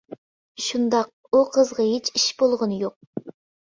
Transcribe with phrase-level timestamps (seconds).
[0.61, 3.33] -شۇنداق، ئۇ قىزغا ھېچ ئىش بولغىنى يوق.